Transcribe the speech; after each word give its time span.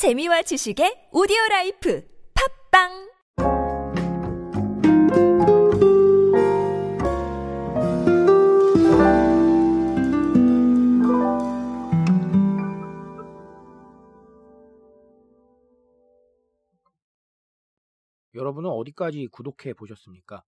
재미와 0.00 0.40
지식의 0.40 1.10
오디오 1.12 1.36
life 1.50 2.02
팟빵 2.72 2.88
여러분은 18.32 18.70
어디까지 18.70 19.26
구독해 19.26 19.74
보셨습니까? 19.74 20.42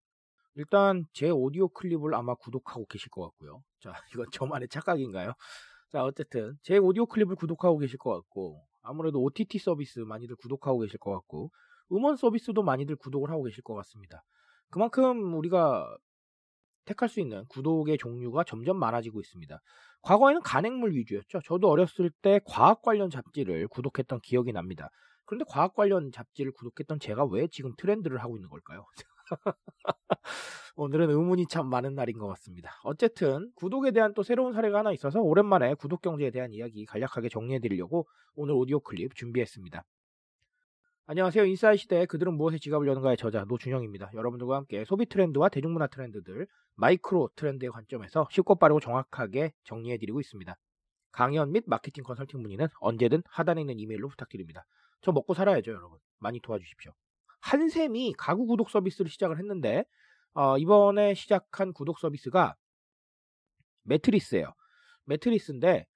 일단 0.55 1.05
제 1.13 1.29
오디오 1.29 1.69
클립을 1.69 2.15
아마 2.15 2.35
구독하고 2.37 2.87
계실 2.87 3.11
것 3.11 3.21
같고요. 3.25 3.63
자, 3.81 3.93
이건 4.15 4.29
저만의 4.33 4.69
착각인가요? 4.69 5.35
자, 5.91 6.05
어쨌든 6.05 6.57
제 6.63 6.79
오디오 6.79 7.05
클립을 7.05 7.37
구독하고 7.37 7.77
계실 7.77 7.99
것 7.99 8.15
같고 8.15 8.72
아무래도 8.83 9.23
OTT 9.23 9.59
서비스 9.59 10.01
많이들 10.01 10.37
구독하고 10.37 10.81
계실 10.81 10.99
것 10.99 11.13
같고 11.13 11.51
음원 11.93 12.17
서비스도 12.17 12.63
많이들 12.63 12.97
구독을 12.97 13.31
하고 13.31 13.45
계실 13.45 13.63
것 13.63 13.75
같습니다. 13.75 14.23
그만큼 14.71 15.35
우리가 15.35 15.97
택할 16.85 17.09
수 17.09 17.21
있는 17.21 17.45
구독의 17.49 17.99
종류가 17.99 18.45
점점 18.45 18.79
많아지고 18.79 19.21
있습니다. 19.21 19.61
과거에는 20.03 20.43
간행물 20.43 20.95
위주였죠. 20.95 21.41
저도 21.45 21.69
어렸을 21.69 22.11
때 22.23 22.41
과학 22.45 22.83
관련 22.83 23.09
잡지를 23.09 23.69
구독했던 23.69 24.21
기억이 24.21 24.53
납니다. 24.53 24.89
그런데 25.25 25.45
과학 25.49 25.75
관련 25.75 26.11
잡지를 26.11 26.53
구독했던 26.53 26.99
제가 26.99 27.25
왜 27.27 27.47
지금 27.49 27.73
트렌드를 27.77 28.19
하고 28.19 28.37
있는 28.37 28.49
걸까요? 28.49 28.85
오늘은 30.77 31.11
의문이 31.11 31.47
참 31.49 31.69
많은 31.69 31.95
날인 31.95 32.19
것 32.19 32.27
같습니다. 32.29 32.81
어쨌든 32.85 33.51
구독에 33.57 33.91
대한 33.91 34.15
또 34.15 34.23
새로운 34.23 34.53
사례가 34.53 34.79
하나 34.79 34.93
있어서 34.93 35.21
오랜만에 35.21 35.75
구독 35.75 36.03
경제에 36.03 36.31
대한 36.31 36.53
이야기 36.53 36.87
간략하게 36.87 37.29
정리해 37.29 37.61
드리려고 37.61 38.07
오늘 38.35 38.55
오디오 38.55 38.81
클립 38.81 39.15
준비했습니다. 39.15 39.85
안녕하세요. 41.07 41.45
인싸의 41.45 41.77
시대에 41.77 42.07
그들은 42.07 42.35
무엇에 42.35 42.59
지갑을 42.59 42.87
여는가의 42.87 43.17
저자 43.17 43.45
노준영입니다. 43.45 44.13
여러분들과 44.15 44.57
함께 44.57 44.85
소비 44.85 45.07
트렌드와 45.07 45.49
대중문화 45.49 45.89
트렌드들, 45.89 46.47
마이크로 46.77 47.29
트렌드의 47.35 47.71
관점에서 47.71 48.29
쉽고 48.31 48.55
빠르고 48.55 48.81
정확하게 48.81 49.53
정리해 49.65 49.99
드리고 49.99 50.21
있습니다. 50.21 50.57
강연 51.11 51.53
및 51.53 51.65
마케팅 51.67 52.05
컨설팅 52.05 52.41
문의는 52.41 52.69
언제든 52.81 53.23
하단에 53.29 53.61
있는 53.61 53.79
이메일로 53.79 54.09
부탁드립니다. 54.09 54.65
저 55.03 55.13
먹고 55.13 55.35
살아야죠, 55.35 55.73
여러분. 55.73 55.99
많이 56.19 56.41
도와주십시오. 56.41 56.93
한샘이 57.43 58.15
가구 58.17 58.47
구독 58.47 58.71
서비스를 58.71 59.11
시작을 59.11 59.39
했는데 59.39 59.85
어, 60.35 60.57
이번에 60.59 61.15
시작한 61.15 61.73
구독 61.73 61.99
서비스가 61.99 62.55
매트리스예요. 63.83 64.53
매트리스인데 65.05 65.87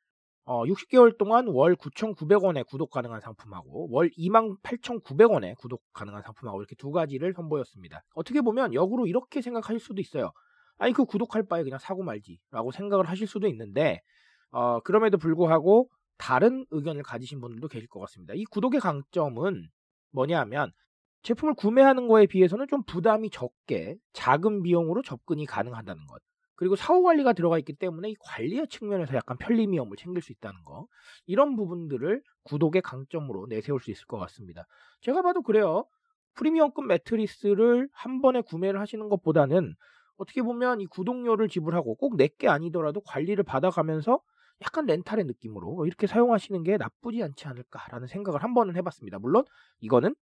어, 0.44 0.64
60개월 0.64 1.16
동안 1.18 1.48
월 1.48 1.74
9,900원에 1.74 2.66
구독 2.66 2.90
가능한 2.90 3.20
상품하고 3.20 3.88
월 3.90 4.10
28,900원에 4.10 5.56
구독 5.56 5.82
가능한 5.92 6.22
상품하고 6.22 6.60
이렇게 6.60 6.74
두 6.76 6.90
가지를 6.90 7.32
선보였습니다. 7.34 8.02
어떻게 8.14 8.40
보면 8.40 8.74
역으로 8.74 9.06
이렇게 9.06 9.40
생각하실 9.40 9.80
수도 9.80 10.00
있어요. 10.00 10.32
아니 10.78 10.92
그 10.92 11.04
구독할 11.04 11.44
바에 11.44 11.62
그냥 11.62 11.78
사고 11.78 12.02
말지라고 12.02 12.70
생각을 12.72 13.08
하실 13.08 13.26
수도 13.26 13.48
있는데 13.48 14.02
어, 14.50 14.80
그럼에도 14.80 15.16
불구하고 15.16 15.88
다른 16.18 16.66
의견을 16.70 17.02
가지신 17.02 17.40
분들도 17.40 17.68
계실 17.68 17.88
것 17.88 18.00
같습니다. 18.00 18.34
이 18.34 18.44
구독의 18.44 18.80
강점은 18.80 19.68
뭐냐면 20.12 20.72
제품을 21.26 21.54
구매하는 21.54 22.06
거에 22.06 22.26
비해서는 22.26 22.68
좀 22.68 22.84
부담이 22.84 23.30
적게 23.30 23.96
작은 24.12 24.62
비용으로 24.62 25.02
접근이 25.02 25.44
가능하다는 25.44 26.06
것. 26.06 26.22
그리고 26.54 26.76
사후 26.76 27.02
관리가 27.02 27.32
들어가 27.32 27.58
있기 27.58 27.72
때문에 27.72 28.10
이 28.10 28.14
관리의 28.20 28.68
측면에서 28.68 29.16
약간 29.16 29.36
편리미엄을 29.36 29.96
챙길 29.96 30.22
수 30.22 30.30
있다는 30.30 30.62
거. 30.62 30.86
이런 31.26 31.56
부분들을 31.56 32.22
구독의 32.44 32.80
강점으로 32.82 33.46
내세울 33.48 33.80
수 33.80 33.90
있을 33.90 34.06
것 34.06 34.18
같습니다. 34.18 34.66
제가 35.00 35.22
봐도 35.22 35.42
그래요. 35.42 35.84
프리미엄급 36.34 36.86
매트리스를 36.86 37.88
한 37.92 38.20
번에 38.22 38.40
구매를 38.42 38.78
하시는 38.78 39.08
것보다는 39.08 39.74
어떻게 40.18 40.42
보면 40.42 40.80
이 40.80 40.86
구독료를 40.86 41.48
지불하고 41.48 41.96
꼭 41.96 42.16
내게 42.16 42.46
아니더라도 42.46 43.00
관리를 43.00 43.42
받아가면서 43.42 44.20
약간 44.62 44.86
렌탈의 44.86 45.24
느낌으로 45.24 45.86
이렇게 45.86 46.06
사용하시는 46.06 46.62
게 46.62 46.76
나쁘지 46.76 47.20
않지 47.24 47.48
않을까라는 47.48 48.06
생각을 48.06 48.44
한 48.44 48.54
번은 48.54 48.76
해봤습니다. 48.76 49.18
물론 49.18 49.44
이거는 49.80 50.14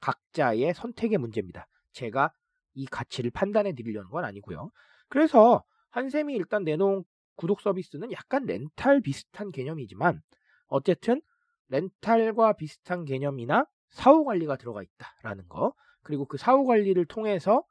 각자의 0.00 0.74
선택의 0.74 1.18
문제입니다. 1.18 1.66
제가 1.92 2.32
이 2.74 2.86
가치를 2.86 3.30
판단해 3.30 3.74
드리려는 3.74 4.08
건 4.10 4.24
아니고요. 4.24 4.70
그래서 5.08 5.64
한샘이 5.90 6.34
일단 6.34 6.64
내놓은 6.64 7.04
구독 7.36 7.60
서비스는 7.60 8.12
약간 8.12 8.44
렌탈 8.46 9.00
비슷한 9.00 9.50
개념이지만 9.50 10.20
어쨌든 10.68 11.20
렌탈과 11.68 12.54
비슷한 12.54 13.04
개념이나 13.04 13.64
사후 13.90 14.24
관리가 14.24 14.56
들어가 14.56 14.82
있다라는 14.82 15.48
거 15.48 15.72
그리고 16.02 16.26
그 16.26 16.36
사후 16.36 16.64
관리를 16.64 17.06
통해서 17.06 17.64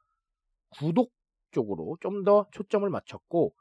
구독 0.70 1.12
쪽으로 1.52 1.96
좀 2.00 2.24
더 2.24 2.46
초점을 2.52 2.88
맞췄고 2.88 3.54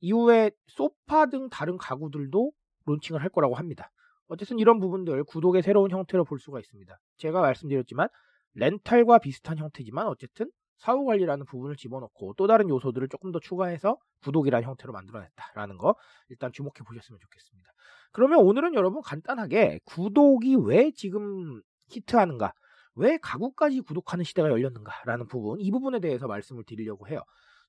이후에 0.00 0.50
소파 0.66 1.26
등 1.26 1.48
다른 1.48 1.78
가구들도 1.78 2.52
론칭을 2.86 3.22
할 3.22 3.28
거라고 3.30 3.54
합니다. 3.54 3.90
어쨌든 4.32 4.58
이런 4.58 4.80
부분들 4.80 5.24
구독의 5.24 5.62
새로운 5.62 5.90
형태로 5.90 6.24
볼 6.24 6.38
수가 6.38 6.58
있습니다. 6.58 6.98
제가 7.18 7.42
말씀드렸지만 7.42 8.08
렌탈과 8.54 9.18
비슷한 9.18 9.58
형태지만 9.58 10.06
어쨌든 10.06 10.50
사후 10.78 11.04
관리라는 11.04 11.44
부분을 11.44 11.76
집어넣고 11.76 12.34
또 12.38 12.46
다른 12.46 12.70
요소들을 12.70 13.08
조금 13.08 13.30
더 13.30 13.38
추가해서 13.40 13.98
구독이라는 14.24 14.66
형태로 14.66 14.92
만들어냈다라는 14.94 15.76
거 15.76 15.94
일단 16.30 16.50
주목해 16.50 16.78
보셨으면 16.86 17.18
좋겠습니다. 17.20 17.70
그러면 18.10 18.38
오늘은 18.38 18.74
여러분 18.74 19.02
간단하게 19.02 19.80
구독이 19.84 20.56
왜 20.64 20.90
지금 20.92 21.60
히트하는가, 21.88 22.52
왜 22.94 23.18
가구까지 23.18 23.82
구독하는 23.82 24.24
시대가 24.24 24.48
열렸는가라는 24.48 25.28
부분 25.28 25.60
이 25.60 25.70
부분에 25.70 26.00
대해서 26.00 26.26
말씀을 26.26 26.64
드리려고 26.64 27.06
해요. 27.06 27.20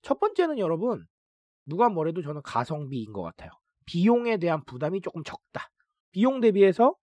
첫 0.02 0.18
번째는 0.19 0.59
여러분 0.59 1.06
누가 1.66 1.90
뭐래도 1.90 2.22
저는 2.22 2.41
가성비인 2.41 3.12
것 3.12 3.22
같아요. 3.22 3.52
비용에 3.85 4.38
대한 4.38 4.63
부담이 4.63 5.02
조금 5.02 5.23
적다. 5.25 5.72
비용 6.13 6.41
대비해서 6.41 6.96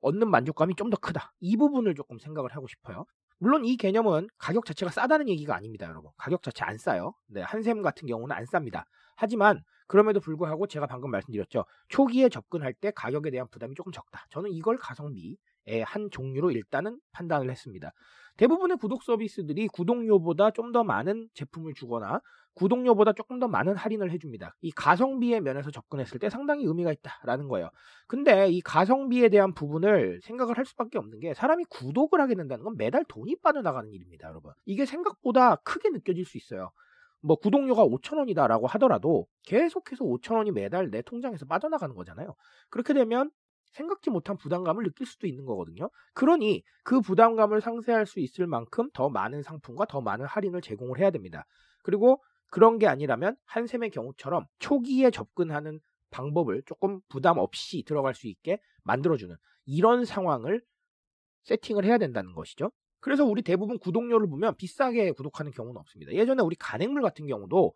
얻는 0.00 0.30
만족감이 0.30 0.74
좀 0.76 0.90
더 0.90 0.96
크다. 0.98 1.32
이 1.40 1.56
부분을 1.56 1.94
조금 1.94 2.18
생각을 2.18 2.54
하고 2.56 2.66
싶어요. 2.68 3.06
물론 3.38 3.64
이 3.64 3.76
개념은 3.76 4.28
가격 4.38 4.66
자체가 4.66 4.90
싸다는 4.92 5.28
얘기가 5.28 5.54
아닙니다, 5.56 5.86
여러분. 5.88 6.10
가격 6.16 6.42
자체 6.42 6.64
안 6.64 6.78
싸요. 6.78 7.14
네, 7.28 7.42
한샘 7.42 7.82
같은 7.82 8.06
경우는 8.08 8.34
안 8.36 8.44
쌉니다. 8.44 8.84
하지만 9.16 9.62
그럼에도 9.86 10.20
불구하고 10.20 10.66
제가 10.66 10.86
방금 10.86 11.10
말씀드렸죠. 11.10 11.64
초기에 11.88 12.28
접근할 12.28 12.74
때 12.74 12.90
가격에 12.92 13.30
대한 13.30 13.48
부담이 13.50 13.74
조금 13.74 13.92
적다. 13.92 14.26
저는 14.30 14.50
이걸 14.52 14.78
가성비의 14.78 15.36
한 15.86 16.10
종류로 16.10 16.50
일단은 16.50 16.98
판단을 17.12 17.50
했습니다. 17.50 17.92
대부분의 18.36 18.78
구독 18.78 19.02
서비스들이 19.02 19.68
구독료보다 19.68 20.50
좀 20.52 20.72
더 20.72 20.84
많은 20.84 21.28
제품을 21.34 21.74
주거나 21.74 22.20
구독료보다 22.54 23.12
조금 23.12 23.38
더 23.40 23.48
많은 23.48 23.76
할인을 23.76 24.10
해줍니다. 24.12 24.54
이 24.60 24.70
가성비의 24.72 25.40
면에서 25.40 25.70
접근했을 25.70 26.18
때 26.18 26.30
상당히 26.30 26.64
의미가 26.64 26.92
있다라는 26.92 27.48
거예요. 27.48 27.70
근데 28.06 28.48
이 28.48 28.60
가성비에 28.60 29.28
대한 29.30 29.52
부분을 29.54 30.20
생각을 30.22 30.58
할 30.58 30.64
수밖에 30.64 30.98
없는 30.98 31.20
게 31.20 31.34
사람이 31.34 31.64
구독을 31.70 32.20
하게 32.20 32.34
된다는 32.34 32.64
건 32.64 32.76
매달 32.76 33.04
돈이 33.08 33.36
빠져나가는 33.42 33.90
일입니다, 33.90 34.28
여러분. 34.28 34.52
이게 34.64 34.86
생각보다 34.86 35.56
크게 35.56 35.90
느껴질 35.90 36.24
수 36.24 36.36
있어요. 36.38 36.70
뭐 37.22 37.36
구독료가 37.36 37.84
5천원이다라고 37.84 38.66
하더라도 38.68 39.26
계속해서 39.44 40.04
5천원이 40.04 40.52
매달 40.52 40.90
내 40.90 41.02
통장에서 41.02 41.46
빠져나가는 41.46 41.94
거잖아요. 41.94 42.34
그렇게 42.70 42.94
되면 42.94 43.30
생각지 43.72 44.10
못한 44.10 44.36
부담감을 44.36 44.84
느낄 44.84 45.06
수도 45.06 45.26
있는 45.26 45.44
거거든요. 45.44 45.90
그러니 46.14 46.62
그 46.82 47.00
부담감을 47.00 47.60
상쇄할 47.60 48.06
수 48.06 48.20
있을 48.20 48.46
만큼 48.46 48.90
더 48.92 49.08
많은 49.08 49.42
상품과 49.42 49.86
더 49.86 50.00
많은 50.00 50.26
할인을 50.26 50.60
제공을 50.60 50.98
해야 50.98 51.10
됩니다. 51.10 51.46
그리고 51.82 52.22
그런 52.50 52.78
게 52.78 52.86
아니라면 52.86 53.36
한샘의 53.46 53.90
경우처럼 53.90 54.44
초기에 54.58 55.10
접근하는 55.10 55.80
방법을 56.10 56.62
조금 56.66 57.00
부담 57.08 57.38
없이 57.38 57.84
들어갈 57.86 58.14
수 58.14 58.26
있게 58.26 58.58
만들어주는 58.82 59.34
이런 59.66 60.04
상황을 60.04 60.62
세팅을 61.44 61.84
해야 61.84 61.98
된다는 61.98 62.34
것이죠. 62.34 62.72
그래서 62.98 63.24
우리 63.24 63.42
대부분 63.42 63.78
구독료를 63.78 64.28
보면 64.28 64.56
비싸게 64.56 65.12
구독하는 65.12 65.52
경우는 65.52 65.78
없습니다. 65.80 66.12
예전에 66.12 66.42
우리 66.42 66.56
간행물 66.56 67.02
같은 67.02 67.26
경우도 67.26 67.74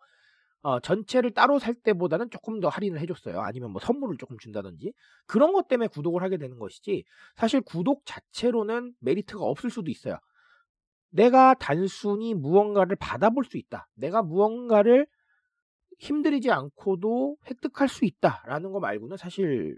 어, 0.65 0.79
전체를 0.79 1.29
따로 1.29 1.59
살 1.59 1.75
때보다는 1.75 2.31
조금 2.31 2.59
더 2.59 2.69
할인을 2.69 2.99
해줬어요. 3.01 3.39
아니면 3.39 3.69
뭐 3.69 3.79
선물을 3.79 4.17
조금 4.17 4.35
준다든지 4.39 4.93
그런 5.27 5.53
것 5.53 5.67
때문에 5.67 5.87
구독을 5.89 6.23
하게 6.23 6.37
되는 6.37 6.57
것이지 6.57 7.05
사실 7.35 7.61
구독 7.61 8.01
자체로는 8.03 8.95
메리트가 8.99 9.43
없을 9.43 9.69
수도 9.69 9.91
있어요. 9.91 10.17
내가 11.11 11.53
단순히 11.53 12.33
무언가를 12.33 12.95
받아볼 12.95 13.45
수 13.45 13.57
있다. 13.57 13.87
내가 13.93 14.23
무언가를 14.23 15.05
힘들이지 15.99 16.49
않고도 16.49 17.37
획득할 17.47 17.87
수 17.87 18.03
있다라는 18.03 18.71
거 18.71 18.79
말고는 18.79 19.17
사실 19.17 19.77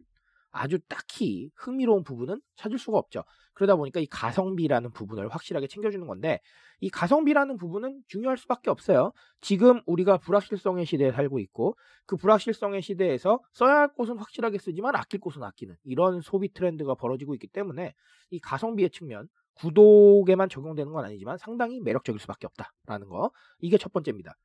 아주 0.57 0.80
딱히 0.88 1.51
흥미로운 1.56 2.04
부분은 2.04 2.42
찾을 2.56 2.77
수가 2.77 2.98
없죠. 2.98 3.24
그러다 3.54 3.75
보니까 3.75 4.00
이 4.00 4.06
가성비라는 4.06 4.92
부분을 4.92 5.30
확실하게 5.30 5.68
챙겨주는 5.68 6.06
건데 6.06 6.39
이 6.80 6.89
가성비라는 6.89 7.57
부분은 7.57 8.04
중요할 8.07 8.38
수밖에 8.38 8.69
없어요. 8.69 9.12
지금 9.42 9.81
우리가 9.86 10.18
불확실성의 10.18 10.86
시대에 10.86 11.12
살고 11.12 11.39
있고 11.39 11.75
그 12.06 12.18
불확실성의 12.18 12.81
시대에서 12.81 13.39
써야 13.54 13.77
할 13.77 13.88
곳은 13.94 14.18
확실하게 14.18 14.59
쓰지만 14.59 14.95
아낄 14.95 15.19
곳은 15.19 15.44
아끼는 15.44 15.75
이런 15.83 16.21
소비 16.21 16.54
트렌드가 16.54 16.95
벌어지고 16.95 17.33
있기 17.36 17.48
때문에 17.48 17.94
이 18.30 18.39
가성비의 18.39 18.92
측면 18.92 19.27
구독에만 19.56 20.50
적용되는 20.50 20.92
건 20.92 21.06
아니지만 21.06 21.38
상당히 21.38 21.80
매력적일 21.80 22.19
수밖에 22.19 22.45
없다라는 22.48 23.09
거 23.09 23.31
이게 23.59 23.77
첫 23.77 23.92
번째입니다. 23.92 24.36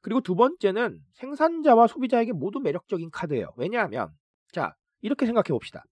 그리고 0.00 0.20
두 0.20 0.36
번째는 0.36 1.00
생산자와 1.14 1.88
소비자에게 1.88 2.32
모두 2.32 2.60
매력적인 2.60 3.10
카드예요. 3.10 3.52
왜냐하면 3.56 4.10
자 4.52 4.76
이렇게 5.00 5.26
생각해 5.26 5.48
봅시다. 5.48 5.84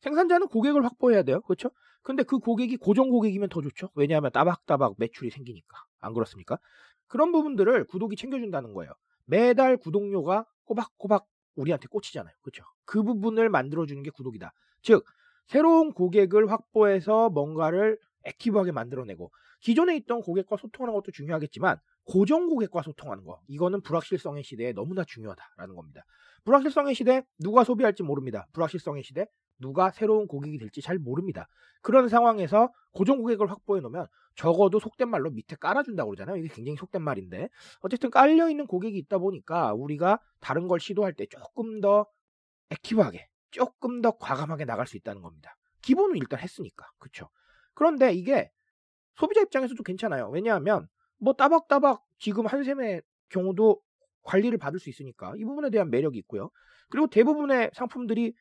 생산자는 0.00 0.48
고객을 0.48 0.84
확보해야 0.84 1.22
돼요. 1.22 1.40
그렇죠? 1.42 1.70
근데 2.02 2.22
그 2.22 2.38
고객이 2.38 2.76
고정 2.76 3.10
고객이면 3.10 3.48
더 3.48 3.62
좋죠. 3.62 3.90
왜냐하면 3.94 4.32
따박따박 4.32 4.94
매출이 4.98 5.30
생기니까. 5.30 5.76
안 6.00 6.14
그렇습니까? 6.14 6.58
그런 7.06 7.30
부분들을 7.30 7.84
구독이 7.84 8.16
챙겨준다는 8.16 8.74
거예요. 8.74 8.92
매달 9.24 9.76
구독료가 9.76 10.46
꼬박꼬박 10.64 11.26
우리한테 11.54 11.86
꽂히잖아요. 11.88 12.34
그렇죠? 12.42 12.64
그 12.84 13.02
부분을 13.02 13.48
만들어주는 13.50 14.02
게 14.02 14.10
구독이다. 14.10 14.52
즉 14.82 15.04
새로운 15.46 15.92
고객을 15.92 16.50
확보해서 16.50 17.30
뭔가를 17.30 17.98
액티브하게 18.24 18.72
만들어내고 18.72 19.30
기존에 19.62 19.96
있던 19.96 20.20
고객과 20.20 20.56
소통하는 20.56 20.92
것도 20.94 21.12
중요하겠지만 21.12 21.78
고정 22.04 22.48
고객과 22.48 22.82
소통하는 22.82 23.24
거 23.24 23.40
이거는 23.48 23.80
불확실성의 23.82 24.42
시대에 24.42 24.72
너무나 24.72 25.04
중요하다라는 25.04 25.74
겁니다. 25.74 26.04
불확실성의 26.44 26.94
시대 26.94 27.22
누가 27.38 27.64
소비할지 27.64 28.02
모릅니다. 28.02 28.46
불확실성의 28.52 29.04
시대 29.04 29.26
누가 29.58 29.92
새로운 29.92 30.26
고객이 30.26 30.58
될지 30.58 30.82
잘 30.82 30.98
모릅니다. 30.98 31.46
그런 31.80 32.08
상황에서 32.08 32.72
고정 32.92 33.18
고객을 33.18 33.48
확보해 33.48 33.80
놓으면 33.80 34.08
적어도 34.34 34.80
속된 34.80 35.08
말로 35.08 35.30
밑에 35.30 35.54
깔아준다고 35.56 36.10
그러잖아요. 36.10 36.36
이게 36.36 36.48
굉장히 36.48 36.76
속된 36.76 37.00
말인데 37.00 37.48
어쨌든 37.80 38.10
깔려 38.10 38.50
있는 38.50 38.66
고객이 38.66 38.98
있다 38.98 39.18
보니까 39.18 39.72
우리가 39.74 40.18
다른 40.40 40.66
걸 40.66 40.80
시도할 40.80 41.12
때 41.12 41.26
조금 41.26 41.80
더 41.80 42.06
액티브하게 42.70 43.28
조금 43.52 44.02
더 44.02 44.10
과감하게 44.18 44.64
나갈 44.64 44.88
수 44.88 44.96
있다는 44.96 45.22
겁니다. 45.22 45.54
기본은 45.82 46.16
일단 46.16 46.40
했으니까 46.40 46.90
그렇죠. 46.98 47.28
그런데 47.74 48.12
이게 48.12 48.50
소비자 49.16 49.40
입장에서도 49.40 49.82
괜찮아요. 49.82 50.28
왜냐하면 50.30 50.88
뭐 51.18 51.34
따박따박 51.34 52.02
지금 52.18 52.46
한샘의 52.46 53.02
경우도 53.28 53.80
관리를 54.22 54.58
받을 54.58 54.78
수 54.78 54.88
있으니까 54.90 55.34
이 55.36 55.44
부분에 55.44 55.70
대한 55.70 55.90
매력이 55.90 56.18
있고요. 56.20 56.50
그리고 56.88 57.06
대부분의 57.06 57.70
상품들이 57.74 58.34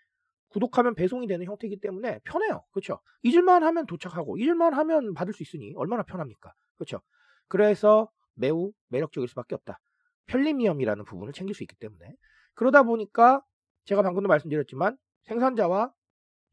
구독하면 0.49 0.95
배송이 0.95 1.27
되는 1.27 1.45
형태이기 1.45 1.79
때문에 1.79 2.19
편해요. 2.25 2.63
그렇죠? 2.71 2.99
잊을만 3.23 3.63
하면 3.63 3.85
도착하고 3.85 4.37
잊을만 4.37 4.73
하면 4.73 5.13
받을 5.13 5.33
수 5.33 5.43
있으니 5.43 5.73
얼마나 5.75 6.03
편합니까? 6.03 6.53
그렇죠? 6.75 7.01
그래서 7.47 8.09
매우 8.33 8.71
매력적일 8.89 9.27
수밖에 9.29 9.55
없다. 9.55 9.79
편리미엄이라는 10.27 11.05
부분을 11.05 11.33
챙길 11.33 11.55
수 11.55 11.63
있기 11.63 11.75
때문에 11.77 12.13
그러다 12.53 12.83
보니까 12.83 13.41
제가 13.85 14.01
방금도 14.01 14.27
말씀드렸지만 14.27 14.97
생산자와 15.23 15.91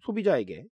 소비자에게 0.01 0.67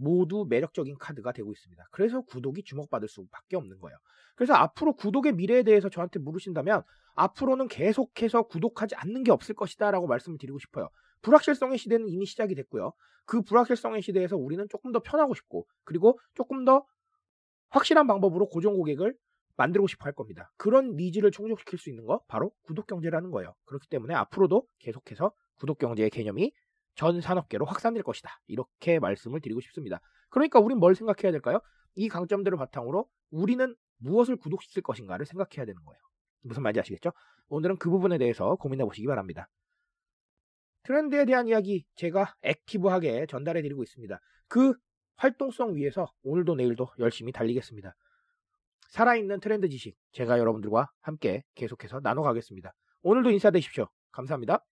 모두 0.00 0.46
매력적인 0.48 0.96
카드가 0.98 1.32
되고 1.32 1.52
있습니다. 1.52 1.84
그래서 1.90 2.22
구독이 2.22 2.62
주목받을 2.64 3.08
수밖에 3.08 3.56
없는 3.56 3.78
거예요. 3.78 3.96
그래서 4.34 4.54
앞으로 4.54 4.94
구독의 4.94 5.34
미래에 5.34 5.62
대해서 5.62 5.90
저한테 5.90 6.18
물으신다면 6.18 6.82
앞으로는 7.14 7.68
계속해서 7.68 8.44
구독하지 8.44 8.94
않는 8.94 9.22
게 9.24 9.30
없을 9.30 9.54
것이다 9.54 9.90
라고 9.90 10.06
말씀을 10.06 10.38
드리고 10.38 10.58
싶어요. 10.58 10.88
불확실성의 11.22 11.76
시대는 11.76 12.08
이미 12.08 12.24
시작이 12.24 12.54
됐고요. 12.54 12.92
그 13.26 13.42
불확실성의 13.42 14.00
시대에서 14.00 14.36
우리는 14.36 14.66
조금 14.70 14.90
더 14.92 15.00
편하고 15.00 15.34
싶고 15.34 15.66
그리고 15.84 16.18
조금 16.34 16.64
더 16.64 16.84
확실한 17.68 18.06
방법으로 18.06 18.48
고정 18.48 18.74
고객을 18.76 19.14
만들고 19.56 19.86
싶어 19.86 20.06
할 20.06 20.14
겁니다. 20.14 20.50
그런 20.56 20.96
needs를 20.96 21.30
충족시킬 21.30 21.78
수 21.78 21.90
있는 21.90 22.06
거 22.06 22.22
바로 22.26 22.50
구독 22.62 22.86
경제라는 22.86 23.30
거예요. 23.30 23.54
그렇기 23.66 23.88
때문에 23.88 24.14
앞으로도 24.14 24.66
계속해서 24.78 25.32
구독 25.56 25.78
경제의 25.78 26.08
개념이 26.08 26.52
전 26.94 27.20
산업계로 27.20 27.64
확산될 27.64 28.02
것이다. 28.02 28.30
이렇게 28.46 28.98
말씀을 28.98 29.40
드리고 29.40 29.60
싶습니다. 29.60 30.00
그러니까 30.28 30.60
우린 30.60 30.78
뭘 30.78 30.94
생각해야 30.94 31.32
될까요? 31.32 31.60
이 31.94 32.08
강점들을 32.08 32.56
바탕으로 32.58 33.08
우리는 33.30 33.74
무엇을 33.98 34.36
구독시킬 34.36 34.82
것인가를 34.82 35.26
생각해야 35.26 35.66
되는 35.66 35.82
거예요. 35.84 36.00
무슨 36.42 36.62
말인지 36.62 36.80
아시겠죠? 36.80 37.12
오늘은 37.48 37.76
그 37.78 37.90
부분에 37.90 38.18
대해서 38.18 38.56
고민해 38.56 38.84
보시기 38.84 39.06
바랍니다. 39.06 39.48
트렌드에 40.84 41.24
대한 41.24 41.46
이야기 41.48 41.84
제가 41.96 42.34
active하게 42.42 43.26
전달해 43.26 43.60
드리고 43.62 43.82
있습니다. 43.82 44.18
그 44.48 44.74
활동성 45.16 45.74
위에서 45.76 46.10
오늘도 46.22 46.54
내일도 46.54 46.88
열심히 46.98 47.32
달리겠습니다. 47.32 47.94
살아있는 48.88 49.40
트렌드 49.40 49.68
지식 49.68 49.96
제가 50.12 50.38
여러분들과 50.38 50.90
함께 51.00 51.44
계속해서 51.54 52.00
나눠가겠습니다. 52.00 52.72
오늘도 53.02 53.30
인사되십시오. 53.30 53.88
감사합니다. 54.12 54.64